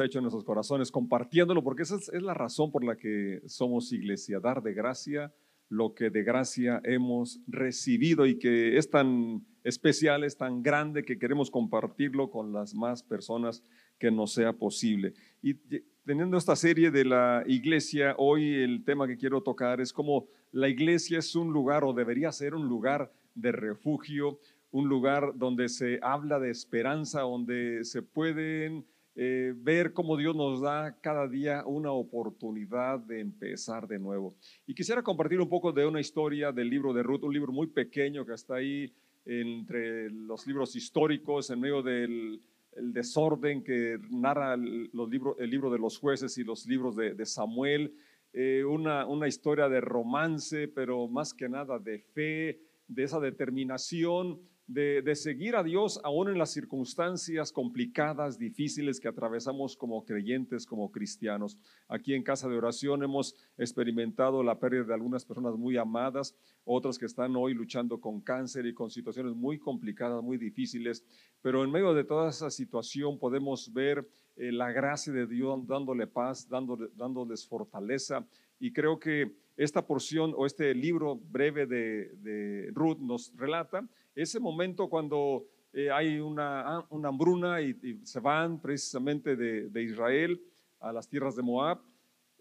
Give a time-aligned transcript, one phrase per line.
[0.00, 3.92] ha hecho en nuestros corazones, compartiéndolo, porque esa es, la razón por la que somos
[3.92, 5.32] iglesia, dar de gracia
[5.68, 11.18] lo que de gracia hemos recibido y que es tan especial, es tan grande que
[11.18, 13.62] queremos compartirlo con las más personas
[13.98, 15.14] que nos sea posible.
[15.40, 15.54] Y
[16.04, 20.68] teniendo esta serie de la iglesia, hoy el tema que quiero tocar es cómo la
[20.68, 24.40] iglesia es un lugar o debería ser un lugar de refugio,
[24.72, 28.84] un lugar donde se habla de esperanza, donde se pueden
[29.14, 34.34] eh, ver cómo Dios nos da cada día una oportunidad de empezar de nuevo.
[34.66, 37.66] Y quisiera compartir un poco de una historia del libro de Ruth, un libro muy
[37.66, 38.90] pequeño que está ahí
[39.26, 42.40] entre los libros históricos, en medio del
[42.74, 47.94] desorden que narra los libros, el libro de los jueces y los libros de, Samuel,
[48.32, 54.40] eh, una, una historia de romance, pero más que nada de fe, de esa determinación
[54.72, 60.90] de, seguir a Dios aún en las circunstancias complicadas, difíciles que atravesamos como creyentes, como
[60.90, 61.58] cristianos.
[61.88, 66.98] Aquí en Casa de Oración hemos experimentado la pérdida de algunas personas muy amadas, otras
[66.98, 71.04] que están hoy luchando con cáncer y con situaciones muy complicadas, muy difíciles,
[71.42, 76.06] pero en medio de toda esa situación podemos ver eh, la gracia de Dios dándole
[76.06, 78.26] paz, dándole, dándoles fortaleza
[78.58, 84.40] y creo que esta porción o este libro breve de, de Ruth nos relata ese
[84.40, 90.40] momento cuando eh, hay una, ah, una hambruna y, se van precisamente de, Israel
[90.80, 91.80] a las tierras de Moab.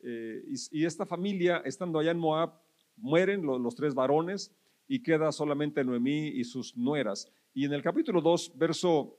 [0.04, 2.54] Eh, y, esta familia, estando allá en Moab,
[2.98, 4.54] mueren los, tres varones
[4.88, 7.32] y queda solamente Noemí y sus nueras.
[7.54, 9.18] Y en el capítulo 2, verso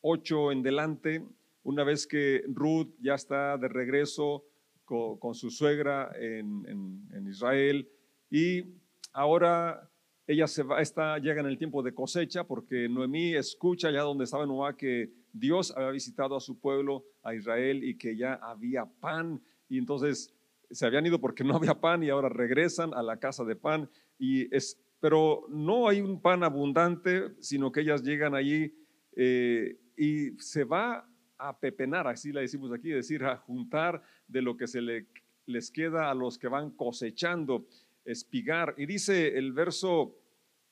[0.00, 1.24] 8 en delante,
[1.62, 4.44] una vez que Ruth ya está de regreso
[4.84, 7.88] con, su suegra en Israel
[8.30, 8.64] y
[9.12, 9.90] ahora
[10.26, 14.24] ella se va, está, llega en el tiempo de cosecha porque Noemí escucha allá donde
[14.24, 18.86] estaba Noah que Dios había visitado a su pueblo, a Israel, y que ya había
[18.86, 19.40] pan.
[19.68, 20.34] Y entonces
[20.70, 23.88] se habían ido porque no había pan y ahora regresan a la casa de pan.
[24.18, 28.74] Y es, pero no hay un pan abundante, sino que ellas llegan allí
[29.14, 34.40] eh, y se va a pepenar, así la decimos aquí, es decir, a juntar de
[34.40, 35.06] lo que se le,
[35.44, 37.66] les queda a los que van cosechando
[38.06, 38.74] espigar.
[38.76, 40.16] Y dice el verso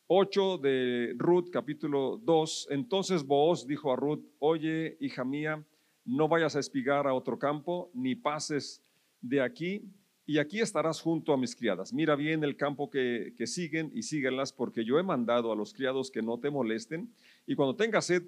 [0.07, 5.65] 8 de Ruth, capítulo 2, entonces Booz dijo a Ruth, oye, hija mía,
[6.05, 8.83] no vayas a espigar a otro campo, ni pases
[9.21, 9.83] de aquí,
[10.27, 11.93] y aquí estarás junto a mis criadas.
[11.93, 15.73] Mira bien el campo que, que siguen y síguenlas, porque yo he mandado a los
[15.73, 17.13] criados que no te molesten,
[17.47, 18.23] y cuando tengas sed,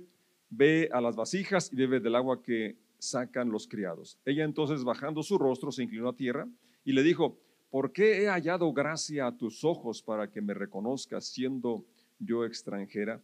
[0.48, 4.18] ve a las vasijas y bebe del agua que sacan los criados.
[4.24, 6.48] Ella entonces, bajando su rostro, se inclinó a tierra
[6.84, 7.38] y le dijo,
[7.76, 11.84] ¿por qué he hallado gracia a tus ojos para que me reconozcas siendo
[12.19, 13.22] yo extranjera?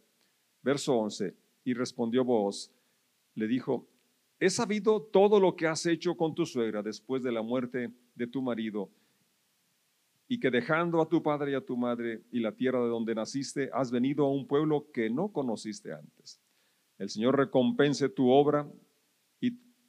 [0.61, 1.33] Verso 11,
[1.63, 2.71] y respondió vos,
[3.33, 3.87] le dijo,
[4.39, 8.27] he sabido todo lo que has hecho con tu suegra después de la muerte de
[8.27, 8.91] tu marido,
[10.27, 13.15] y que dejando a tu padre y a tu madre y la tierra de donde
[13.15, 16.39] naciste, has venido a un pueblo que no conociste antes.
[16.99, 18.71] El Señor recompense tu obra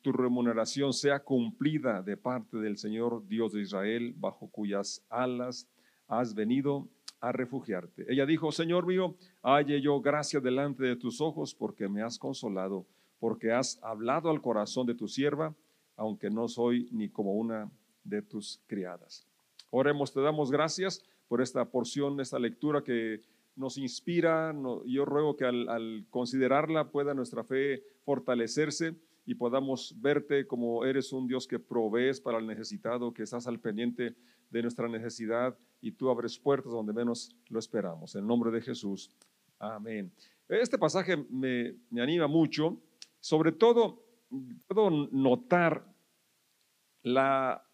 [0.05, 5.67] tu remuneración sea cumplida de parte del Señor Dios de Israel, bajo cuyas alas
[6.07, 8.05] has venido a refugiarte.
[8.13, 12.85] Ella dijo, Señor mío, halle yo gracia delante de tus ojos porque me has consolado,
[13.19, 15.55] porque has hablado al corazón de tu sierva,
[15.97, 17.73] aunque no soy ni como una
[18.05, 19.27] de tus criadas.
[19.71, 23.23] Oremos, te damos gracias por esta porción, esta lectura que
[23.57, 24.55] nos inspira.
[24.85, 31.13] yo ruego que al, al considerarla pueda nuestra fe fortalecerse y podamos verte como eres
[31.13, 34.15] un Dios que provees para el necesitado, que estás al pendiente
[34.51, 38.15] de nuestra necesidad y tú abres puertas donde menos lo esperamos.
[38.15, 39.11] En nombre de Jesús.
[39.59, 40.13] Amén.
[40.49, 42.81] Este pasaje me, me anima mucho.
[43.21, 44.05] Sobre todo,
[44.67, 45.87] puedo notar
[47.03, 47.67] la,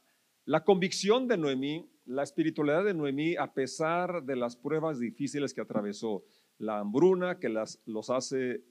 [0.44, 5.60] la convicción de Noemí, la espiritualidad de Noemí, a pesar de las pruebas difíciles que
[5.60, 6.24] atravesó,
[6.58, 8.62] la hambruna que las, los hace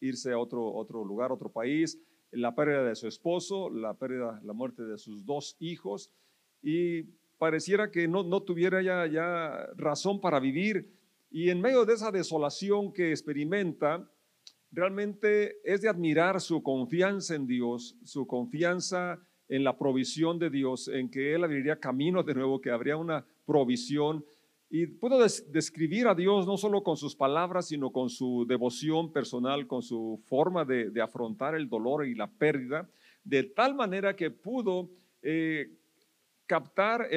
[0.00, 1.98] irse a otro, otro lugar, otro país,
[2.30, 6.10] la pérdida de su esposo, la pérdida, la muerte de sus dos hijos
[6.62, 7.04] y
[7.38, 10.92] pareciera que no, no tuviera ya, ya razón para vivir.
[11.30, 14.10] Y en medio de esa desolación que experimenta,
[14.70, 20.88] realmente es de admirar su confianza en Dios, su confianza en la provisión de Dios,
[20.88, 24.24] en que Él abriría camino de nuevo, que habría una provisión
[24.70, 29.66] y puedo describir a Dios no solo con sus palabras, sino con su devoción personal,
[29.66, 32.88] con su forma de, afrontar el dolor y la pérdida,
[33.24, 34.90] de tal manera que pudo
[35.22, 35.70] eh,
[36.46, 37.08] captar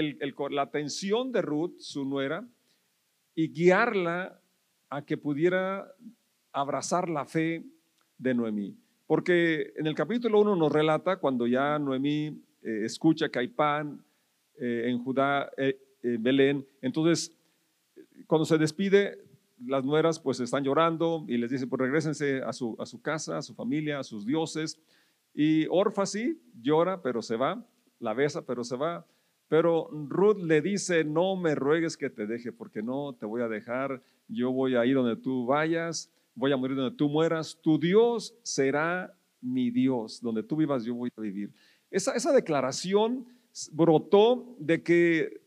[0.49, 2.47] la atención de Ruth, su nuera,
[3.35, 4.39] y guiarla
[4.89, 5.93] a que pudiera
[6.51, 7.63] abrazar la fe
[8.17, 8.77] de Noemí.
[9.07, 12.27] Porque en el capítulo 1 nos relata cuando ya Noemí
[12.61, 14.03] eh, escucha que hay pan
[14.59, 15.77] eh, en Judá, eh,
[16.19, 17.31] Belén, entonces
[18.27, 19.19] cuando se despide,
[19.65, 23.37] las nueras pues están llorando y les dice, pues regresense a su, a su casa,
[23.37, 24.79] a su familia, a sus dioses.
[25.33, 27.65] Y Orfa sí llora, pero se va,
[27.99, 29.05] la besa, pero se va.
[29.47, 33.47] Pero Ruth le dice, no me ruegues que te deje, porque no te voy a
[33.47, 37.77] dejar, yo voy a ir donde tú vayas, voy a morir donde tú mueras, tu
[37.77, 41.51] Dios será mi Dios, donde tú vivas yo voy a vivir.
[41.89, 43.25] Esa, esa declaración
[43.73, 45.40] brotó de que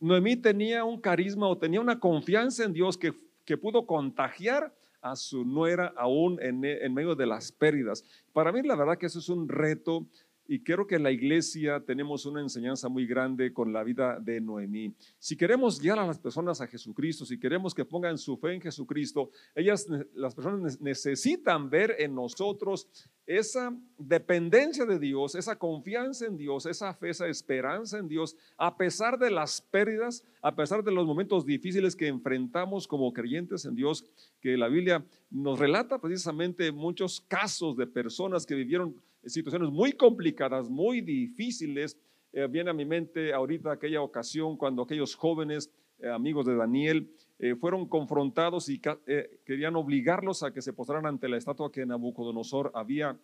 [0.00, 3.12] Noemí tenía un carisma o tenía una confianza en Dios que,
[3.44, 8.04] que pudo contagiar a su nuera aún en, en medio de las pérdidas.
[8.32, 10.06] Para mí la verdad que eso es un reto
[10.50, 14.40] y creo que en la iglesia tenemos una enseñanza muy grande con la vida de
[14.40, 14.92] Noemí.
[15.16, 18.60] Si queremos guiar a las personas a Jesucristo, si queremos que pongan su fe en
[18.60, 22.88] Jesucristo, ellas, las personas necesitan ver en nosotros
[23.26, 28.76] esa dependencia de Dios, esa confianza en Dios, esa fe, esa esperanza en Dios, a
[28.76, 33.76] pesar de las pérdidas, a pesar de los momentos difíciles que enfrentamos como creyentes en
[33.76, 34.04] Dios,
[34.40, 40.68] que la Biblia nos relata precisamente muchos casos de personas que vivieron situaciones muy complicadas,
[40.68, 41.98] muy difíciles.
[42.32, 47.10] Eh, viene a mi mente ahorita aquella ocasión cuando aquellos jóvenes eh, amigos de Daniel
[47.38, 48.80] eh, fueron confrontados y
[49.44, 53.18] querían obligarlos a que se postraran ante la estatua que Nabucodonosor había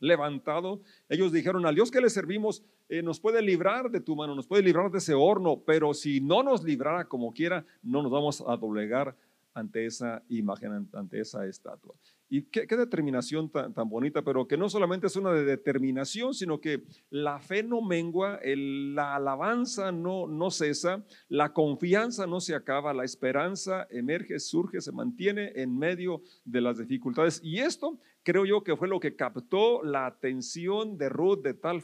[0.00, 0.80] levantado.
[1.08, 2.64] Ellos dijeron, al Dios que le servimos
[3.04, 6.42] nos puede librar de tu mano, nos puede librar de ese horno, pero si no
[6.42, 9.14] nos librara como quiera, no nos vamos a doblegar
[9.54, 11.94] ante esa imagen, ante esa estatua.
[12.32, 16.84] Y qué, determinación tan, bonita, pero que no solamente es una de determinación, sino que
[17.10, 23.04] la fe no mengua, la alabanza no, no cesa, la confianza no se acaba, la
[23.04, 27.40] esperanza emerge, surge, se mantiene en medio de las dificultades.
[27.42, 31.82] Y esto creo yo que fue lo que captó la atención de Ruth de tal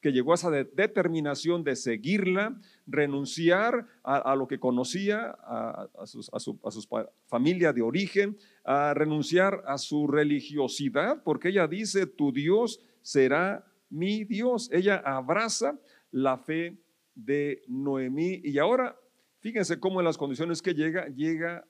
[0.00, 6.88] que llegó a esa determinación de seguirla, renunciar a, lo que conocía, a, su,
[7.26, 14.24] familia de origen, a renunciar a su religiosidad, porque ella dice, tu Dios será mi
[14.24, 14.70] Dios.
[14.72, 15.78] Ella abraza
[16.12, 16.78] la fe
[17.14, 18.96] de Noemí y ahora,
[19.40, 21.66] fíjense cómo en las condiciones que llega, llega,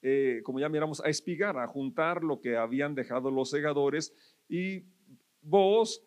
[0.00, 4.14] eh, como ya miramos, a espigar, a juntar lo que habían dejado los segadores
[4.48, 4.84] y
[5.42, 6.05] vos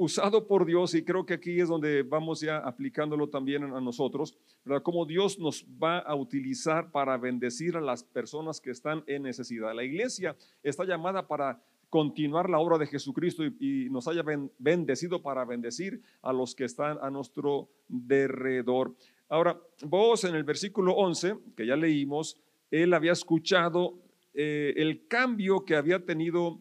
[0.00, 4.34] usado por Dios, y creo que aquí es donde vamos ya aplicándolo también a nosotros,
[4.64, 4.82] ¿verdad?
[4.82, 9.74] Cómo Dios nos va a utilizar para bendecir a las personas que están en necesidad.
[9.74, 14.24] La iglesia está llamada para continuar la obra de Jesucristo y, nos haya
[14.58, 18.94] bendecido para bendecir a los que están a nuestro derredor.
[19.28, 23.98] Ahora, vos en el versículo 11, que ya leímos, él había escuchado
[24.32, 26.58] eh, el cambio que había tenido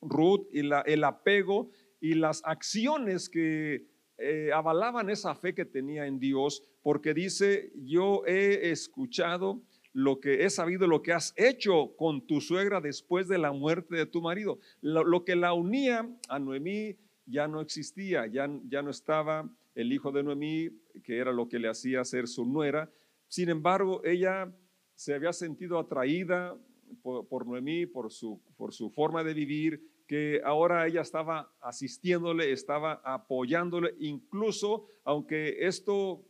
[0.00, 3.86] Ruth y el apego y las acciones que
[4.18, 9.62] eh, avalaban esa fe que tenía en Dios, porque dice, yo he escuchado
[9.92, 13.96] lo que he sabido, lo que has hecho con tu suegra después de la muerte
[13.96, 14.58] de tu marido.
[14.80, 16.96] Lo, que la unía a Noemí
[17.26, 20.70] ya no existía, ya, ya no estaba el hijo de Noemí,
[21.04, 22.90] que era lo que le hacía ser su nuera.
[23.28, 24.52] Sin embargo, ella
[24.94, 26.56] se había sentido atraída
[27.02, 32.50] por, por Noemí, por su, por su forma de vivir, que ahora ella estaba asistiéndole,
[32.50, 36.24] estaba apoyándole, incluso aunque esto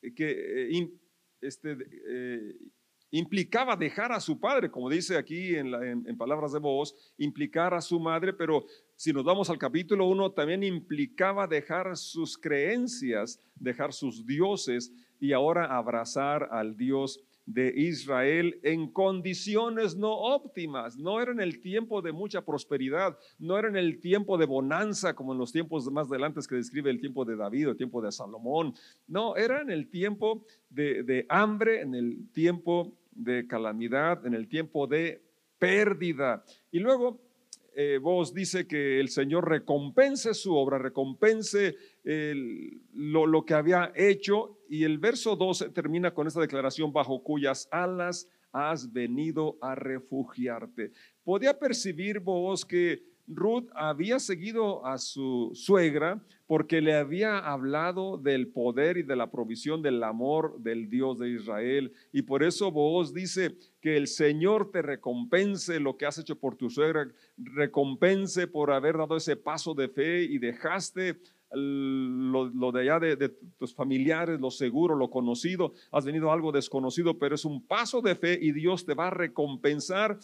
[0.00, 0.90] eh, que eh,
[1.42, 1.76] este,
[2.08, 2.56] eh,
[3.10, 8.00] implicaba dejar a su padre, como dice aquí en, palabras de voz, implicar a su
[8.00, 8.64] madre, pero
[8.96, 15.32] si nos vamos al capítulo 1, también implicaba dejar sus creencias, dejar sus dioses y
[15.32, 20.98] ahora abrazar al Dios de Israel en condiciones no óptimas.
[20.98, 25.14] No era en el tiempo de mucha prosperidad, no era en el tiempo de bonanza
[25.14, 28.12] como en los tiempos más adelante que describe el tiempo de David el tiempo de
[28.12, 28.74] Salomón.
[29.06, 34.46] No, era en el tiempo de, de hambre, en el tiempo de calamidad, en el
[34.46, 35.22] tiempo de
[35.58, 36.44] pérdida.
[36.70, 37.18] Y luego
[37.80, 41.76] eh, vos dice que el Señor recompense su obra, recompense
[42.92, 44.58] lo, que había hecho.
[44.68, 50.90] Y el verso 12 termina con esta declaración, bajo cuyas alas has venido a refugiarte.
[51.22, 58.48] Podía percibir vos que Ruth había seguido a su suegra porque le había hablado del
[58.48, 61.92] poder y de la provisión del amor del Dios de Israel.
[62.10, 66.56] Y por eso vos dice que el Señor te recompense lo que has hecho por
[66.56, 67.06] tu suegra,
[67.36, 71.18] recompense por haber dado ese paso de fe y dejaste
[71.50, 77.18] lo, de allá de, de, tus familiares, lo seguro, lo conocido, has venido algo desconocido,
[77.18, 80.18] pero es un paso de fe y Dios te va a recompensar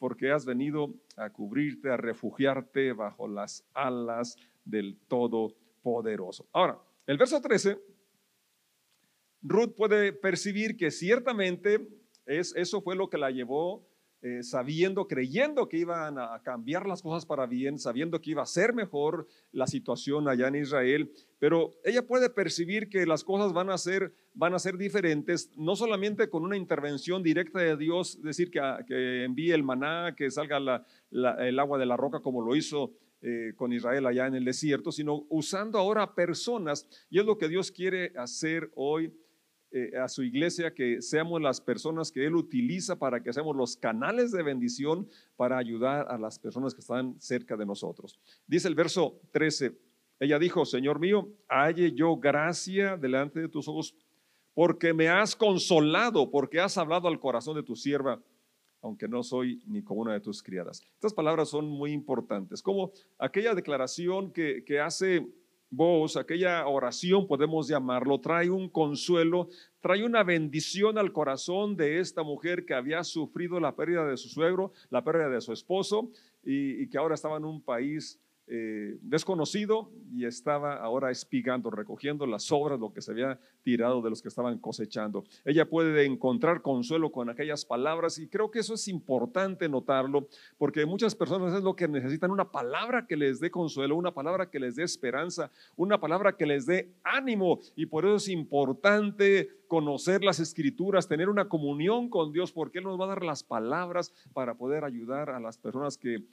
[0.00, 6.48] porque has venido a cubrirte, a refugiarte bajo las alas del Todopoderoso.
[6.52, 7.78] Ahora, el verso 13,
[9.42, 11.86] Ruth puede percibir que ciertamente
[12.24, 13.86] es, eso fue lo que la llevó
[14.22, 18.46] eh, sabiendo, creyendo que iban a cambiar las cosas para bien, sabiendo que iba a
[18.46, 23.70] ser mejor la situación allá en Israel, pero ella puede percibir que las cosas van
[23.70, 28.50] a ser, van a ser diferentes, no solamente con una intervención directa de Dios, decir
[28.50, 32.92] que, que envíe el maná, que salga el agua de la roca como lo hizo
[33.22, 37.48] eh, con Israel allá en el desierto, sino usando ahora personas, y es lo que
[37.48, 39.12] Dios quiere hacer hoy
[39.72, 43.76] eh, a su iglesia, que seamos las personas que Él utiliza para que seamos los
[43.76, 48.18] canales de bendición para ayudar a las personas que están cerca de nosotros.
[48.48, 49.78] Dice el verso 13,
[50.18, 53.94] ella dijo, Señor mío, halle yo gracia delante de tus ojos,
[54.54, 58.20] porque me has consolado, porque has hablado al corazón de tu sierva,
[58.82, 60.82] aunque no soy ni como una de tus criadas.
[60.94, 65.26] Estas palabras son muy importantes, como aquella declaración que, que hace
[65.70, 69.48] voz, aquella oración, podemos llamarlo, trae un consuelo,
[69.80, 74.28] trae una bendición al corazón de esta mujer que había sufrido la pérdida de su
[74.28, 76.10] suegro, la pérdida de su esposo
[76.44, 78.20] y, y que ahora estaba en un país
[78.52, 84.10] eh, desconocido y estaba ahora espigando, recogiendo las sobras, lo que se había tirado de
[84.10, 85.22] los que estaban cosechando.
[85.44, 90.26] Ella puede encontrar consuelo con aquellas palabras y creo que eso es importante notarlo
[90.58, 94.50] porque muchas personas es lo que necesitan, una palabra que les dé consuelo, una palabra
[94.50, 99.60] que les dé esperanza, una palabra que les dé ánimo y por eso es importante
[99.68, 103.44] conocer las escrituras, tener una comunión con Dios porque Él nos va a dar las
[103.44, 106.24] palabras para poder ayudar a las personas que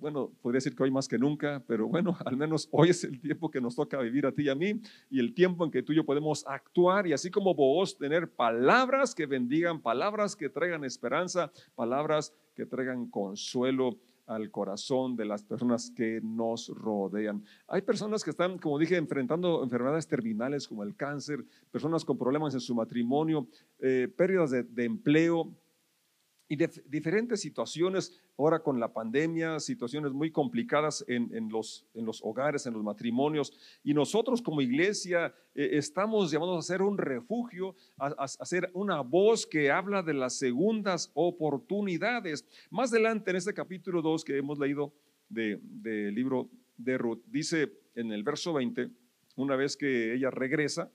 [0.00, 3.20] bueno, podría decir que hoy más que nunca, pero bueno, al menos hoy es el
[3.20, 4.80] tiempo que nos toca vivir a ti y a mí
[5.10, 8.30] y el tiempo en que tú y yo podemos actuar y así como vos tener
[8.30, 15.42] palabras que bendigan, palabras que traigan esperanza, palabras que traigan consuelo al corazón de las
[15.42, 17.42] personas que nos rodean.
[17.66, 22.54] Hay personas que están, como dije, enfrentando enfermedades terminales como el cáncer, personas con problemas
[22.54, 23.48] en su matrimonio,
[23.80, 25.52] eh, pérdidas de empleo,
[26.50, 32.04] y de, diferentes situaciones, ahora con la pandemia, situaciones muy complicadas en, en, los, en
[32.04, 33.52] los hogares, en los matrimonios.
[33.84, 39.00] Y nosotros como iglesia eh, estamos llamados a ser un refugio, a, a, ser una
[39.00, 42.44] voz que habla de las segundas oportunidades.
[42.68, 44.92] Más adelante en este capítulo 2 que hemos leído
[45.28, 48.90] del de libro de Ruth, dice en el verso 20,
[49.36, 50.90] una vez que ella regresa,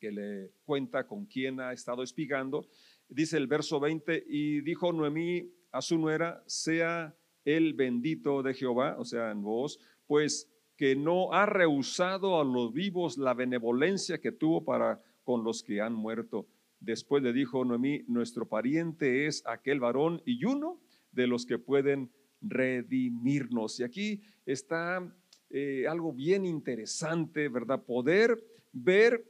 [0.00, 2.66] que le cuenta con quién ha estado espigando,
[3.08, 8.96] dice el verso 20, y dijo Noemí a su nuera, sea el bendito de Jehová,
[8.98, 14.32] o sea, en vos, pues que no ha rehusado a los vivos la benevolencia que
[14.32, 16.46] tuvo para con los que han muerto.
[16.80, 22.10] Después le dijo Noemí, nuestro pariente es aquel varón y uno de los que pueden
[22.40, 23.80] redimirnos.
[23.80, 25.12] Y aquí está
[25.50, 27.82] eh, algo bien interesante, ¿verdad?
[27.82, 29.24] Poder ver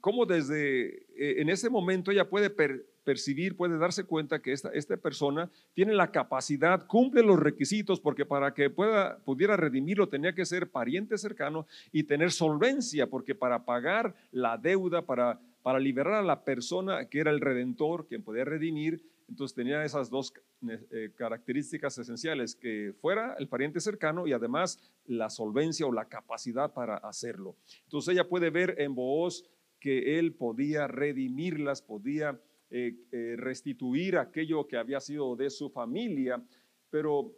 [0.00, 2.50] cómo desde eh, en ese momento ella puede
[3.08, 8.26] percibir, puede darse cuenta que esta, esta persona tiene la capacidad, cumple los requisitos, porque
[8.26, 13.64] para que pueda, pudiera redimirlo tenía que ser pariente cercano y tener solvencia, porque para
[13.64, 18.44] pagar la deuda, para, para liberar a la persona que era el redentor, quien podía
[18.44, 20.34] redimir, entonces tenía esas dos
[20.68, 26.74] eh, características esenciales, que fuera el pariente cercano y además la solvencia o la capacidad
[26.74, 27.56] para hacerlo.
[27.84, 29.44] Entonces ella puede ver en Booz
[29.80, 32.38] que él podía redimirlas, podía
[32.70, 36.42] eh, eh, restituir aquello que había sido de su familia.
[36.90, 37.34] Pero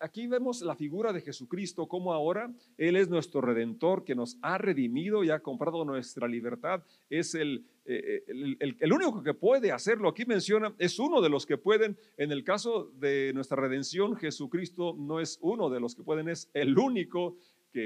[0.00, 4.58] aquí vemos la figura de Jesucristo, como ahora Él es nuestro redentor que nos ha
[4.58, 6.82] redimido y ha comprado nuestra libertad.
[7.08, 10.08] Es el, eh, el, el, único que puede hacerlo.
[10.08, 11.96] Aquí menciona, es uno de los que pueden.
[12.16, 16.50] En el caso de nuestra redención, Jesucristo no es uno de los que pueden, es
[16.54, 17.36] el único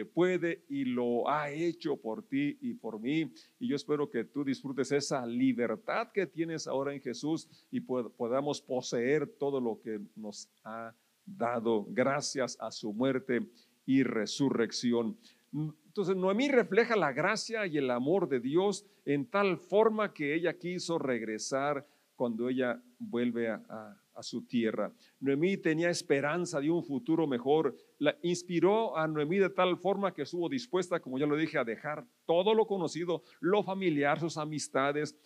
[0.04, 3.32] puede y lo ha hecho por ti y por mí.
[3.58, 8.60] Y yo espero que tú disfrutes esa libertad que tienes ahora en Jesús y podamos
[8.60, 10.94] poseer todo lo que nos ha
[11.24, 13.46] dado gracias a su muerte
[13.86, 15.16] y resurrección.
[15.52, 20.58] Entonces, Noemí refleja la gracia y el amor de Dios en tal forma que ella
[20.58, 24.92] quiso regresar cuando ella vuelve a, a su tierra.
[25.20, 27.76] Noemí tenía esperanza de un futuro mejor.
[27.98, 31.64] La inspiró a Noemí de tal forma que estuvo dispuesta, como ya lo dije, a
[31.64, 35.16] dejar todo lo conocido, lo familiar, sus amistades,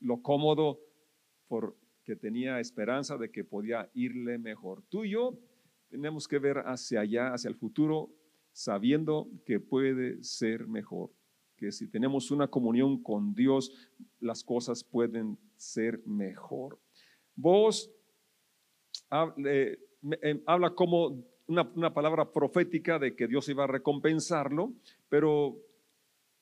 [0.00, 0.80] lo cómodo,
[1.48, 4.82] porque tenía esperanza de que podía irle mejor.
[4.88, 5.38] Tú y yo
[5.88, 8.10] tenemos que ver hacia allá, hacia el futuro,
[8.52, 11.10] sabiendo que puede ser mejor.
[11.56, 16.80] Que si tenemos una comunión con Dios, las cosas pueden ser mejor.
[17.34, 17.90] Vos
[19.10, 24.72] habla como una, palabra profética de que Dios iba a recompensarlo,
[25.08, 25.58] pero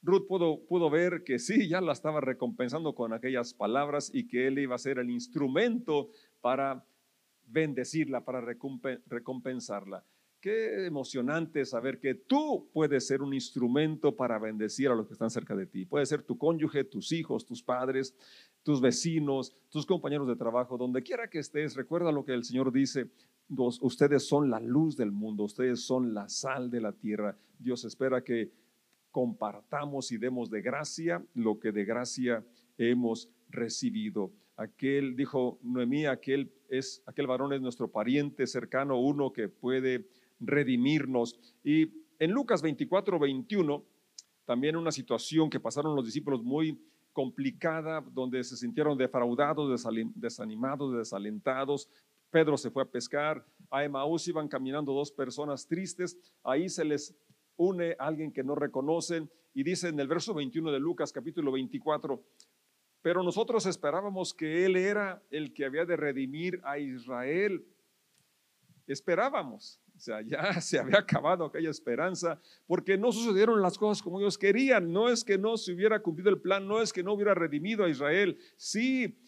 [0.03, 4.47] Ruth pudo, pudo, ver que sí, ya la estaba recompensando con aquellas palabras y que
[4.47, 6.11] él iba a ser el instrumento
[6.41, 6.85] para
[7.47, 10.05] bendecirla, para recompensarla.
[10.41, 15.31] Qué emocionante saber que tú puedes ser un instrumento para bendecir a los que están
[15.31, 15.85] cerca de ti.
[15.85, 18.15] Puede ser tu cónyuge, tus hijos, tus padres,
[18.63, 21.77] tus vecinos, tus compañeros de trabajo, donde quiera que estés.
[21.77, 23.11] Recuerda lo que el Señor dice.
[23.49, 27.37] ustedes son la luz del mundo, ustedes son la sal de la tierra.
[27.59, 28.51] Dios espera que
[29.11, 32.45] compartamos y demos de gracia lo que de gracia
[32.77, 34.33] hemos recibido.
[34.57, 40.07] Aquel, dijo Noemí, aquel es, aquel varón es nuestro pariente cercano, uno que puede
[40.41, 41.39] redimirnos.
[41.65, 43.85] Y en Lucas 24, 21,
[44.45, 46.81] también una situación que pasaron los discípulos muy
[47.19, 49.85] complicada, donde se sintieron defraudados,
[50.15, 51.89] desanimados, desalentados.
[52.31, 57.17] Pedro se fue a pescar, a Emaús iban caminando dos personas tristes, ahí se les
[57.57, 62.23] une alguien que no reconocen y dice en el verso 21 de Lucas capítulo 24,
[63.03, 67.67] pero nosotros esperábamos que Él era el que había de redimir a Israel.
[68.87, 74.21] Esperábamos, o sea, ya se había acabado aquella esperanza porque no sucedieron las cosas como
[74.21, 74.93] ellos querían.
[74.93, 77.85] No es que no se hubiera cumplido el plan, no es que no hubiera redimido
[77.85, 79.19] a Israel, sí,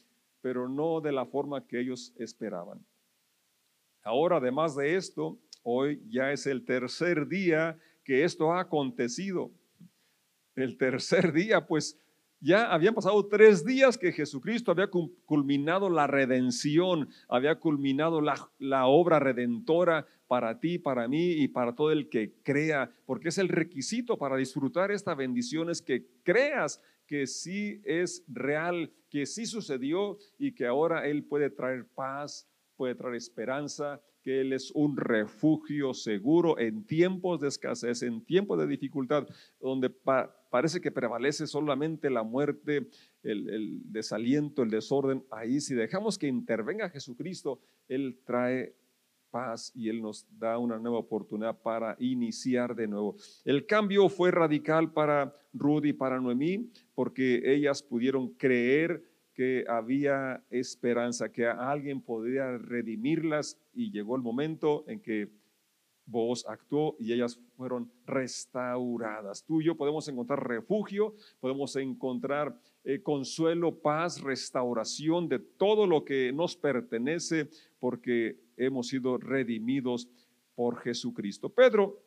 [0.40, 2.86] pero no de la forma que ellos esperaban.
[4.04, 9.50] Ahora, además de esto, hoy ya es el tercer día que esto ha acontecido.
[10.54, 11.98] El tercer día, pues
[12.40, 18.86] ya habían pasado tres días que Jesucristo había culminado la redención, había culminado la, la,
[18.86, 23.48] obra redentora para ti, para mí y para todo el que crea, porque es el
[23.48, 30.16] requisito para disfrutar esta bendición, es que creas que sí es real, que sí sucedió
[30.38, 32.48] y que ahora Él puede traer paz,
[32.80, 38.58] puede traer esperanza, que Él es un refugio seguro en tiempos de escasez, en tiempos
[38.58, 39.28] de dificultad,
[39.60, 42.88] donde parece que prevalece solamente la muerte,
[43.22, 45.22] el, desaliento, el desorden.
[45.30, 48.74] Ahí si dejamos que intervenga Jesucristo, Él trae
[49.30, 53.16] paz y Él nos da una nueva oportunidad para iniciar de nuevo.
[53.44, 60.44] El cambio fue radical para Rudy y para Noemí porque ellas pudieron creer que había
[60.50, 65.28] esperanza, que alguien podría redimirlas y llegó el momento en que
[66.10, 69.44] vos actuó y ellas fueron restauradas.
[69.44, 76.04] Tú y yo podemos encontrar refugio, podemos encontrar eh, consuelo, paz, restauración de todo lo
[76.04, 80.08] que nos pertenece porque hemos sido redimidos
[80.54, 81.48] por Jesucristo.
[81.48, 82.02] Pedro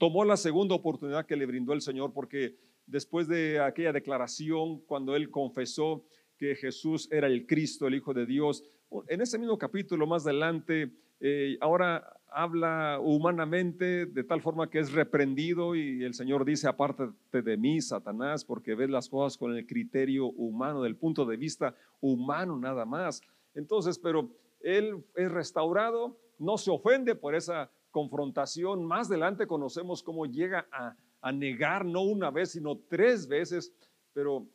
[0.00, 5.14] tomó la segunda oportunidad que le brindó el Señor porque después de aquella declaración, cuando
[5.14, 6.06] él confesó
[6.38, 8.64] que Jesús era el Cristo, el Hijo de Dios.
[9.08, 14.90] En ese mismo capítulo, más adelante, eh, ahora habla humanamente de tal forma que es
[14.90, 19.66] reprendido y el Señor dice, apártate de mí, Satanás, porque ves las cosas con el
[19.66, 23.20] criterio humano, del punto de vista humano nada más.
[23.54, 28.84] Entonces, pero él es restaurado, no se ofende por esa confrontación.
[28.84, 33.72] Más adelante conocemos cómo llega a, a negar no una vez, sino tres veces,
[34.12, 34.46] pero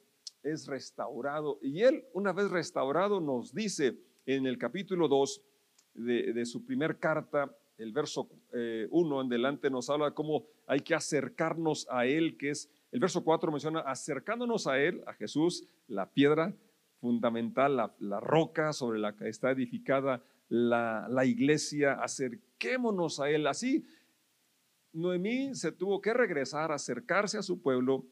[0.43, 1.59] es restaurado.
[1.61, 5.41] Y él, una vez restaurado, nos dice en el capítulo 2
[5.95, 10.95] de, su primer carta, el verso 1 eh, en delante nos habla cómo hay que
[10.95, 16.09] acercarnos a él, que es, el verso 4 menciona, acercándonos a él, a Jesús, la
[16.11, 16.53] piedra
[16.99, 21.93] fundamental, la, roca sobre la que está edificada la, la iglesia,
[22.55, 23.47] acerquémonos a él.
[23.47, 23.83] Así,
[24.93, 28.05] Noemí se tuvo que regresar, acercarse a su pueblo,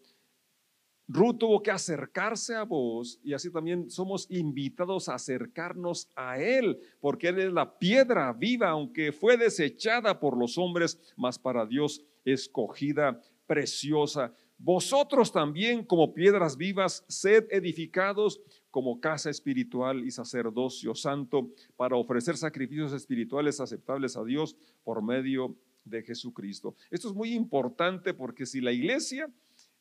[1.08, 6.80] Ruth tuvo que acercarse a vos y así también somos invitados a acercarnos a Él,
[7.02, 12.02] porque Él es la piedra viva, aunque fue desechada por los hombres, mas para Dios
[12.24, 14.34] escogida, preciosa.
[14.58, 18.40] Vosotros también como piedras vivas, sed edificados
[18.74, 25.56] como casa espiritual y sacerdocio santo para ofrecer sacrificios espirituales aceptables a Dios por medio
[25.86, 26.76] de Jesucristo.
[26.90, 29.30] Esto es muy importante porque si la iglesia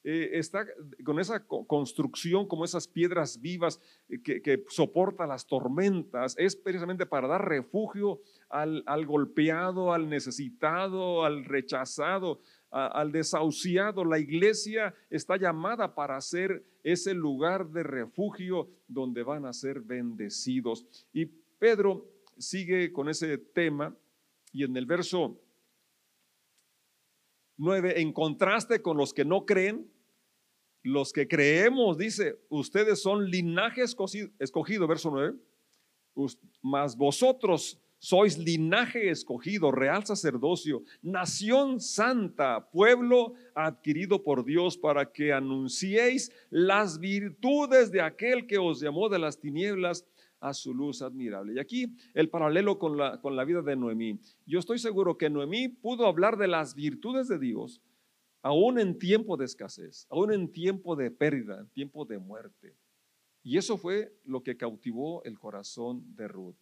[0.05, 0.67] eh, está
[1.05, 7.29] con esa construcción como esas piedras vivas eh, que, soporta las tormentas, es precisamente para
[7.29, 12.41] dar refugio al, golpeado, al necesitado, al rechazado,
[12.73, 14.05] al desahuciado.
[14.05, 20.87] La iglesia está llamada para ser ese lugar de refugio donde van a ser bendecidos.
[21.13, 22.07] Y Pedro
[22.39, 23.95] sigue con ese tema
[24.53, 25.39] y en el verso
[27.59, 29.91] 9, en contraste con los que no creen,
[30.83, 35.37] los que creemos, dice, ustedes son linaje escogido, verso 9,
[36.61, 45.33] mas vosotros sois linaje escogido, real sacerdocio, nación santa, pueblo adquirido por Dios para que
[45.33, 50.05] anunciéis las virtudes de aquel que os llamó de las tinieblas
[50.41, 51.55] a su luz admirable.
[51.55, 54.19] Y aquí el paralelo con la, con la vida de Noemí.
[54.47, 57.81] Yo estoy seguro que Noemí pudo hablar de las virtudes de Dios
[58.43, 62.75] aún en tiempo de escasez, aún en tiempo de pérdida, en tiempo de muerte.
[63.45, 66.57] Y eso fue lo que cautivó el corazón de Ruth.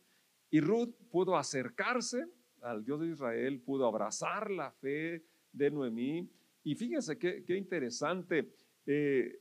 [0.51, 2.27] Y Ruth pudo acercarse
[2.63, 6.29] al Dios de Israel, pudo abrazar la fe de Noemí.
[6.65, 8.53] Y fíjense qué, interesante.
[8.87, 9.41] Eh,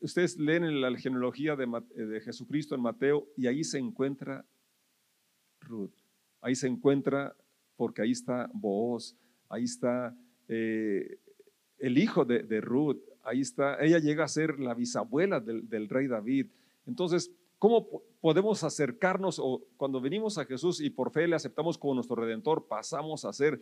[0.00, 4.44] ustedes leen la genealogía de, de, Jesucristo en Mateo y ahí se encuentra
[5.60, 5.94] Ruth.
[6.40, 7.36] Ahí se encuentra,
[7.76, 9.16] porque ahí está Booz,
[9.48, 11.18] ahí está eh,
[11.78, 16.06] el hijo de, Ruth, ahí está, ella llega a ser la bisabuela del, del rey
[16.06, 16.46] David.
[16.86, 21.94] Entonces, ¿Cómo podemos acercarnos o cuando venimos a Jesús y por fe le aceptamos como
[21.94, 23.60] nuestro redentor, pasamos a ser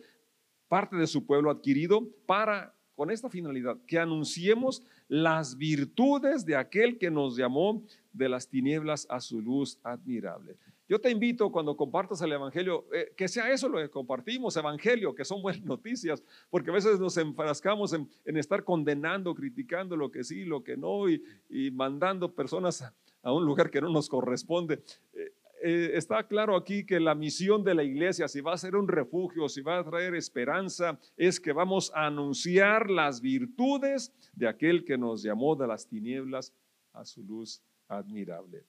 [0.67, 6.99] parte de su pueblo adquirido para, con esta finalidad, que anunciemos las virtudes de aquel
[6.99, 7.83] que nos llamó
[8.13, 10.57] de las tinieblas a su luz admirable?
[10.89, 15.13] Yo te invito cuando compartas el Evangelio, eh, que sea eso lo que compartimos, Evangelio,
[15.13, 18.07] que son buenas noticias, porque a veces nos enfrascamos en,
[18.37, 22.83] estar condenando, criticando lo que sí, lo que no, y, y mandando personas
[23.27, 24.81] a un lugar que no nos corresponde.
[25.13, 28.73] Eh, eh, está claro aquí que la misión de la iglesia, si va a ser
[28.77, 34.47] un refugio, si va a traer esperanza, es que vamos a anunciar las virtudes de
[34.47, 36.53] aquel que nos llamó de las tinieblas
[36.93, 38.63] a su luz admirable.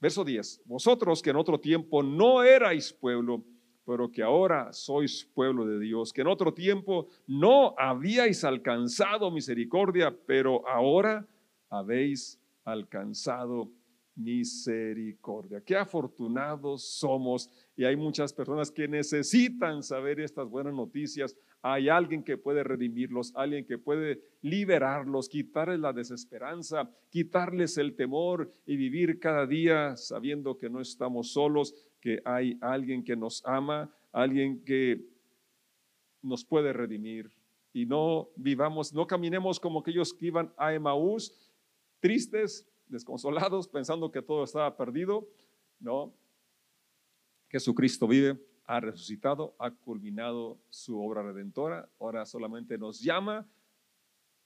[0.00, 0.62] Verso 10.
[0.64, 3.44] Vosotros que en otro tiempo no erais pueblo,
[3.86, 10.12] pero que ahora sois pueblo de Dios, que en otro tiempo no habíais alcanzado misericordia,
[10.26, 11.28] pero ahora
[11.70, 12.40] habéis
[12.72, 13.70] alcanzado
[14.18, 15.60] misericordia.
[15.60, 21.36] Qué afortunados somos y hay muchas personas que necesitan saber estas buenas noticias.
[21.62, 28.50] Hay alguien que puede redimirlos, alguien que puede liberarlos, quitarles la desesperanza, quitarles el temor
[28.66, 33.92] y vivir cada día sabiendo que no estamos solos, que hay alguien que nos ama,
[34.12, 35.00] alguien que
[36.22, 37.30] nos puede redimir.
[37.72, 41.47] Y no vivamos, no caminemos como aquellos que iban a Emaús,
[42.00, 45.28] tristes, desconsolados, pensando que todo estaba perdido.
[45.80, 46.12] No,
[47.48, 51.88] Jesucristo vive, ha resucitado, ha culminado su obra redentora.
[51.98, 53.48] Ahora solamente nos llama.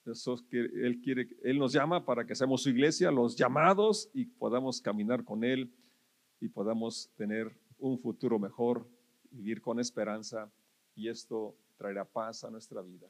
[0.05, 5.25] él, quiere, él nos llama para que seamos su iglesia, los llamados, y podamos caminar
[5.25, 5.73] con Él
[6.41, 8.89] y podamos tener un futuro mejor,
[9.31, 10.51] vivir con esperanza,
[10.95, 13.09] y esto traerá paz a nuestra vida.